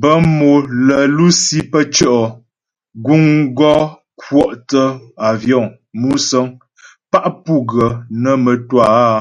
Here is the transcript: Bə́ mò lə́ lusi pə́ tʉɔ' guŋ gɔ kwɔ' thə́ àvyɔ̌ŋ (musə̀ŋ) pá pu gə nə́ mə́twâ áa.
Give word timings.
Bə́ 0.00 0.16
mò 0.36 0.50
lə́ 0.86 1.02
lusi 1.16 1.58
pə́ 1.70 1.82
tʉɔ' 1.94 2.20
guŋ 3.04 3.24
gɔ 3.58 3.74
kwɔ' 4.20 4.50
thə́ 4.68 4.86
àvyɔ̌ŋ 5.28 5.66
(musə̀ŋ) 6.00 6.46
pá 7.10 7.20
pu 7.42 7.54
gə 7.70 7.86
nə́ 8.22 8.34
mə́twâ 8.44 8.82
áa. 9.04 9.20